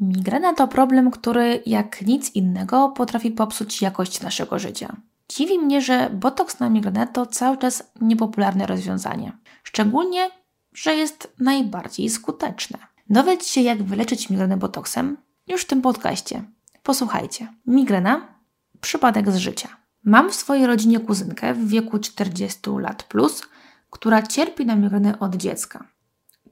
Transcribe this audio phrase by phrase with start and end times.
[0.00, 4.96] Migrena to problem, który jak nic innego potrafi popsuć jakość naszego życia.
[5.28, 9.32] Dziwi mnie, że botoks na migrenę to cały czas niepopularne rozwiązanie.
[9.62, 10.30] Szczególnie,
[10.72, 12.78] że jest najbardziej skuteczne.
[13.10, 15.16] Dowiedz się, jak wyleczyć migrenę botoksem
[15.46, 16.42] już w tym podcaście.
[16.82, 17.54] Posłuchajcie.
[17.66, 18.34] Migrena
[18.80, 19.68] przypadek z życia.
[20.04, 23.42] Mam w swojej rodzinie kuzynkę w wieku 40 lat plus,
[23.90, 25.88] która cierpi na migrenę od dziecka.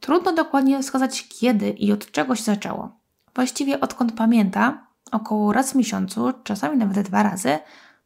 [0.00, 3.05] Trudno dokładnie wskazać kiedy i od czego się zaczęło.
[3.36, 7.58] Właściwie odkąd pamięta, około raz w miesiącu, czasami nawet dwa razy,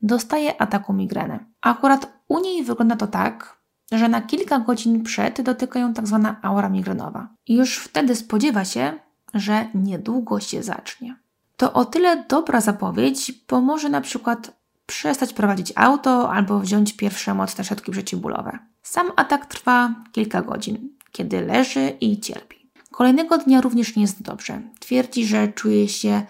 [0.02, 1.38] dostaje ataku migreny.
[1.60, 3.60] Akurat u niej wygląda to tak,
[3.92, 7.28] że na kilka godzin przed dotyka ją tak zwana aura migrenowa.
[7.46, 8.92] I już wtedy spodziewa się,
[9.34, 11.16] że niedługo się zacznie.
[11.56, 14.52] To o tyle dobra zapowiedź, bo może na przykład
[14.86, 18.58] przestać prowadzić auto albo wziąć pierwsze mocne środki przeciwbólowe.
[18.82, 22.59] Sam atak trwa kilka godzin, kiedy leży i cierpi.
[23.00, 24.62] Kolejnego dnia również nie jest dobrze.
[24.80, 26.22] Twierdzi, że czuje się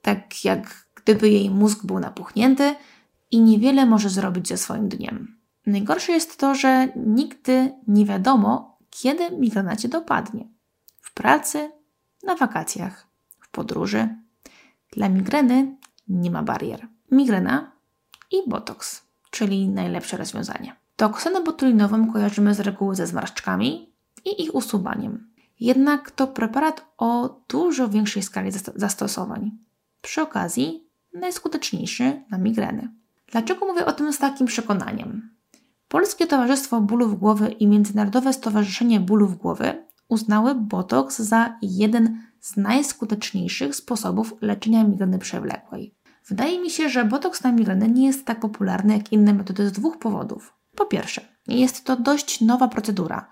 [0.00, 2.74] tak, jak gdyby jej mózg był napuchnięty
[3.30, 5.36] i niewiele może zrobić ze swoim dniem.
[5.66, 10.48] Najgorsze jest to, że nigdy nie wiadomo, kiedy migrena cię dopadnie.
[11.00, 11.70] W pracy,
[12.22, 13.06] na wakacjach,
[13.40, 14.08] w podróży.
[14.92, 15.76] Dla migreny
[16.08, 16.88] nie ma barier.
[17.10, 17.72] Migrena
[18.30, 20.76] i botoks, czyli najlepsze rozwiązanie.
[20.96, 23.92] Toksynę botulinową kojarzymy z reguły ze zmarszczkami
[24.24, 25.31] i ich usuwaniem.
[25.62, 29.50] Jednak to preparat o dużo większej skali zastosowań.
[30.00, 32.88] Przy okazji najskuteczniejszy na migreny.
[33.32, 35.30] Dlaczego mówię o tym z takim przekonaniem?
[35.88, 43.76] Polskie Towarzystwo Bólów Głowy i Międzynarodowe Stowarzyszenie Bólów Głowy uznały botoks za jeden z najskuteczniejszych
[43.76, 45.94] sposobów leczenia migreny przewlekłej.
[46.26, 49.72] Wydaje mi się, że botoks na migrenę nie jest tak popularny jak inne metody z
[49.72, 50.54] dwóch powodów.
[50.76, 53.28] Po pierwsze, jest to dość nowa procedura.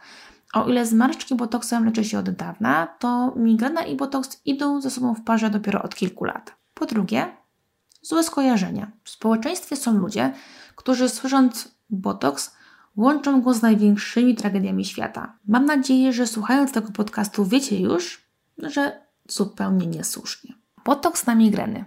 [0.53, 5.15] O ile zmarszczki botoksem leczy się od dawna, to migrena i botoks idą ze sobą
[5.15, 6.55] w parze dopiero od kilku lat.
[6.75, 7.37] Po drugie,
[8.03, 8.91] złe skojarzenia.
[9.05, 10.33] W społeczeństwie są ludzie,
[10.77, 12.56] którzy słysząc botoks,
[12.97, 15.37] łączą go z największymi tragediami świata.
[15.49, 18.25] Mam nadzieję, że słuchając tego podcastu wiecie już,
[18.59, 20.55] że zupełnie niesłusznie.
[20.84, 21.84] Botoks na migreny.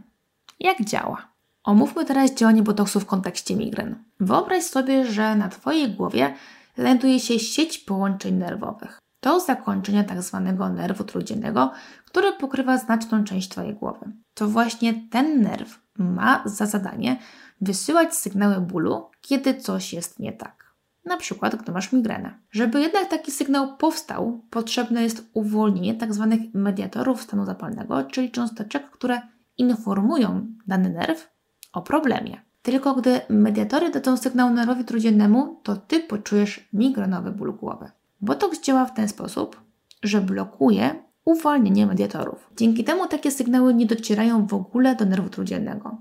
[0.59, 1.27] Jak działa?
[1.63, 3.95] Omówmy teraz działanie botoksu w kontekście migren.
[4.19, 6.35] Wyobraź sobie, że na Twojej głowie
[6.77, 8.99] znajduje się sieć połączeń nerwowych.
[9.19, 10.55] To zakończenie tzw.
[10.59, 11.71] Tak nerwu trójdziennego,
[12.05, 14.11] który pokrywa znaczną część Twojej głowy.
[14.33, 17.17] To właśnie ten nerw ma za zadanie
[17.61, 20.73] wysyłać sygnały bólu, kiedy coś jest nie tak.
[21.05, 22.39] Na przykład, gdy masz migrenę.
[22.51, 26.27] Żeby jednak taki sygnał powstał, potrzebne jest uwolnienie tzw.
[26.29, 29.21] Tak mediatorów stanu zapalnego, czyli cząsteczek, które
[29.57, 31.29] informują dany nerw
[31.73, 32.41] o problemie.
[32.63, 37.91] Tylko gdy mediatory dadzą sygnał nerwowi trójdziennemu, to Ty poczujesz migrenowy ból głowy.
[38.21, 39.61] Botox działa w ten sposób,
[40.03, 42.49] że blokuje uwolnienie mediatorów.
[42.57, 45.97] Dzięki temu takie sygnały nie docierają w ogóle do nerwu trójdziennego.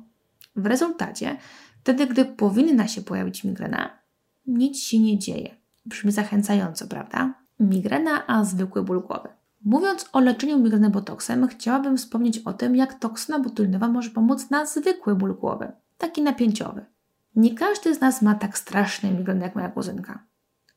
[0.56, 1.36] W rezultacie,
[1.80, 3.90] wtedy gdy powinna się pojawić migrena,
[4.46, 5.56] nic się nie dzieje.
[5.86, 7.34] Brzmi zachęcająco, prawda?
[7.60, 9.28] Migrena, a zwykły ból głowy.
[9.64, 14.66] Mówiąc o leczeniu migreny botoksem, chciałabym wspomnieć o tym, jak toksyna botulinowa może pomóc na
[14.66, 16.84] zwykły ból głowy, taki napięciowy.
[17.36, 20.24] Nie każdy z nas ma tak straszny migrenę jak moja kuzynka.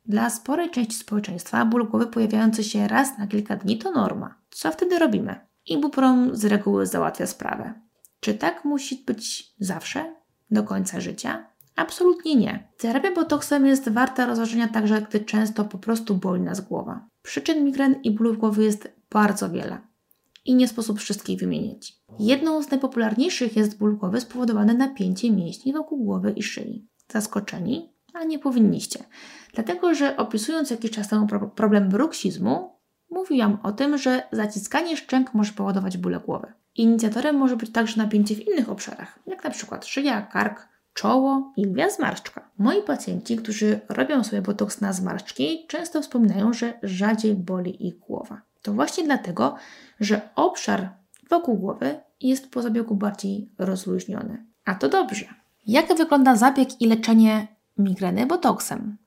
[0.05, 4.35] Dla sporej części społeczeństwa ból głowy pojawiający się raz na kilka dni to norma.
[4.49, 5.39] Co wtedy robimy?
[5.65, 7.73] Ibuprom z reguły załatwia sprawę.
[8.19, 10.15] Czy tak musi być zawsze?
[10.51, 11.47] Do końca życia?
[11.75, 12.67] Absolutnie nie.
[12.77, 17.07] Terapia botoksem jest warta rozważenia także, gdy często po prostu boli nas głowa.
[17.21, 19.81] Przyczyn migren i bólów głowy jest bardzo wiele
[20.45, 21.97] i nie sposób wszystkich wymienić.
[22.19, 26.87] Jedną z najpopularniejszych jest ból głowy spowodowany napięciem mięśni wokół głowy i szyi.
[27.11, 27.89] Zaskoczeni?
[28.13, 28.99] A nie powinniście.
[29.53, 32.71] Dlatego, że opisując jakiś czas temu problem bruksizmu,
[33.09, 36.53] mówiłam o tym, że zaciskanie szczęk może powodować bóle głowy.
[36.75, 41.65] Inicjatorem może być także napięcie w innych obszarach, jak na przykład szyja, kark, czoło i
[41.65, 42.49] lwia zmarszczka.
[42.57, 48.41] Moi pacjenci, którzy robią sobie botoks na zmarszczki, często wspominają, że rzadziej boli ich głowa.
[48.65, 49.55] To właśnie dlatego,
[49.99, 50.89] że obszar
[51.29, 54.45] wokół głowy jest po zabiegu bardziej rozluźniony.
[54.65, 55.25] A to dobrze.
[55.67, 57.47] Jak wygląda zabieg i leczenie
[57.77, 58.97] migreny botoksem?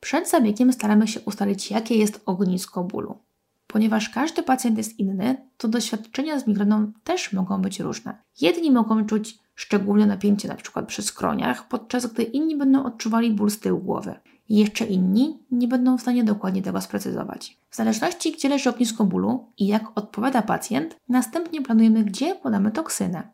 [0.00, 3.18] Przed zabiegiem staramy się ustalić, jakie jest ognisko bólu.
[3.66, 8.18] Ponieważ każdy pacjent jest inny, to doświadczenia z migreną też mogą być różne.
[8.40, 10.82] Jedni mogą czuć szczególne napięcie np.
[10.82, 14.14] przy skroniach, podczas gdy inni będą odczuwali ból z tyłu głowy.
[14.52, 17.58] I jeszcze inni nie będą w stanie dokładnie tego sprecyzować.
[17.70, 23.28] W zależności gdzie leży ognisko bólu i jak odpowiada pacjent, następnie planujemy gdzie podamy toksynę.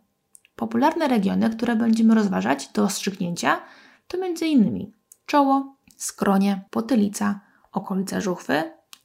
[0.57, 3.61] Popularne regiony, które będziemy rozważać do ostrzygnięcia
[4.09, 4.93] to m.in.
[5.27, 7.41] czoło, skronie, potylica,
[7.73, 8.63] okolica żuchwy,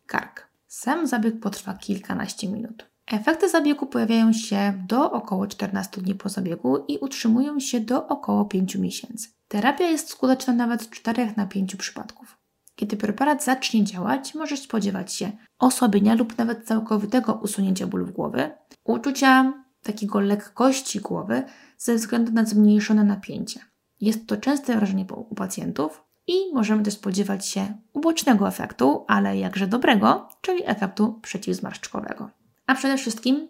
[0.07, 0.47] kark.
[0.67, 2.85] Sam zabieg potrwa kilkanaście minut.
[3.07, 8.45] Efekty zabiegu pojawiają się do około 14 dni po zabiegu i utrzymują się do około
[8.45, 9.29] 5 miesięcy.
[9.53, 12.37] Terapia jest skuteczna nawet w 4 na 5 przypadków.
[12.75, 18.51] Kiedy preparat zacznie działać, możesz spodziewać się osłabienia lub nawet całkowitego usunięcia bólu głowy,
[18.83, 19.53] uczucia
[19.83, 21.43] takiego lekkości głowy
[21.77, 23.59] ze względu na zmniejszone napięcie.
[24.01, 29.67] Jest to częste wrażenie u pacjentów i możemy też spodziewać się ubocznego efektu, ale jakże
[29.67, 32.29] dobrego, czyli efektu przeciwzmarszczkowego.
[32.67, 33.47] A przede wszystkim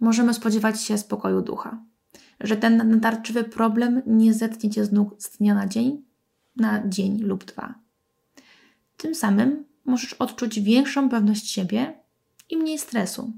[0.00, 1.78] możemy spodziewać się spokoju ducha,
[2.40, 6.04] że ten natarczywy problem nie zetnie cię z nóg z dnia na dzień,
[6.56, 7.74] na dzień lub dwa.
[8.96, 12.00] Tym samym możesz odczuć większą pewność siebie
[12.50, 13.32] i mniej stresu.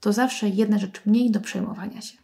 [0.00, 2.18] To zawsze jedna rzecz mniej do przejmowania się.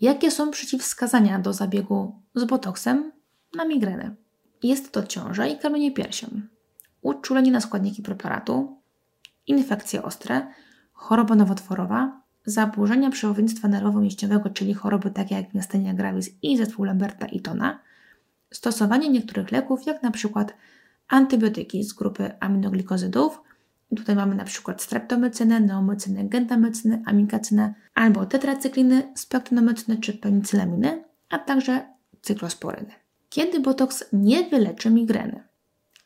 [0.00, 3.12] Jakie są przeciwwskazania do zabiegu z botoksem
[3.54, 4.14] na migrenę?
[4.62, 6.26] Jest to ciąża i kamienie piersią,
[7.02, 8.82] uczulenie na składniki preparatu,
[9.46, 10.52] infekcje ostre,
[10.92, 17.40] choroba nowotworowa, zaburzenia przewodnictwa nerwowo-mięśniowego, czyli choroby takie jak miastenia gravis i zespół Lamberta i
[17.40, 17.78] Tona,
[18.52, 20.54] stosowanie niektórych leków, jak na przykład
[21.08, 23.42] antybiotyki z grupy aminoglikozydów.
[23.96, 31.86] Tutaj mamy na przykład streptomycynę, neomycynę, gentamycynę, amikacynę albo tetracykliny, spektronomycynę czy penicylaminy, a także
[32.22, 32.92] cyklosporyny.
[33.28, 35.44] Kiedy botoks nie wyleczy migreny?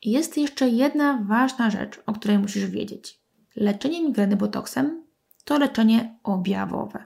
[0.02, 3.20] Jest jeszcze jedna ważna rzecz, o której musisz wiedzieć.
[3.56, 5.02] Leczenie migreny botoksem
[5.44, 7.04] to leczenie objawowe.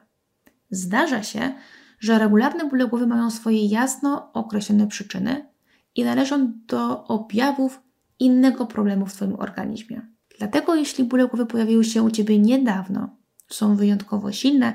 [0.70, 1.54] Zdarza się,
[2.00, 5.46] że regularne bóle głowy mają swoje jasno określone przyczyny
[5.94, 7.82] i należą do objawów
[8.18, 10.02] innego problemu w Twoim organizmie.
[10.38, 13.16] Dlatego, jeśli bóle głowy pojawiły się u Ciebie niedawno,
[13.48, 14.72] są wyjątkowo silne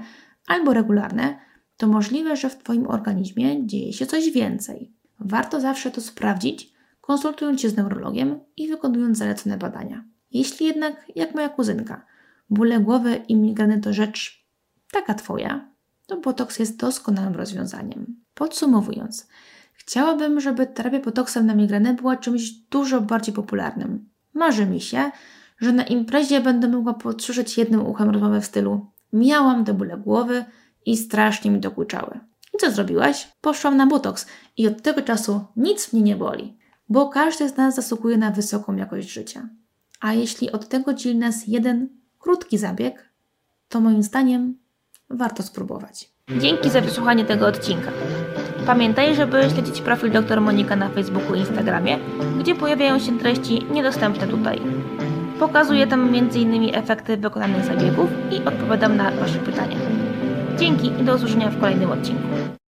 [0.47, 1.39] albo regularne,
[1.77, 4.91] to możliwe, że w Twoim organizmie dzieje się coś więcej.
[5.19, 10.03] Warto zawsze to sprawdzić, konsultując się z neurologiem i wykonując zalecone badania.
[10.31, 12.05] Jeśli jednak, jak moja kuzynka,
[12.51, 14.45] bóle głowy i migreny to rzecz
[14.91, 15.71] taka Twoja,
[16.07, 18.15] to botoks jest doskonałym rozwiązaniem.
[18.33, 19.27] Podsumowując,
[19.73, 24.09] chciałabym, żeby terapia botoksem na migrenę była czymś dużo bardziej popularnym.
[24.33, 25.11] Marzy mi się,
[25.57, 30.45] że na imprezie będę mogła podsłyszeć jednym uchem rozmowę w stylu miałam te bóle głowy
[30.85, 32.19] i strasznie mi dokuczały.
[32.53, 33.31] I co zrobiłaś?
[33.41, 34.27] Poszłam na botoks
[34.57, 36.57] i od tego czasu nic mnie nie boli,
[36.89, 39.49] bo każdy z nas zasługuje na wysoką jakość życia.
[39.99, 43.09] A jeśli od tego dzieli nas jeden krótki zabieg,
[43.69, 44.57] to moim zdaniem
[45.09, 46.09] warto spróbować.
[46.39, 47.91] Dzięki za wysłuchanie tego odcinka.
[48.65, 51.99] Pamiętaj, żeby śledzić profil dr Monika na Facebooku i Instagramie,
[52.39, 54.61] gdzie pojawiają się treści niedostępne tutaj.
[55.39, 56.75] Pokazuję tam m.in.
[56.75, 59.77] efekty wykonanych zabiegów i odpowiadam na Wasze pytania.
[60.59, 62.27] Dzięki i do usłyszenia w kolejnym odcinku.